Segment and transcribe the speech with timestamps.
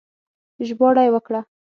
[0.67, 1.41] ژباړه يې وکړه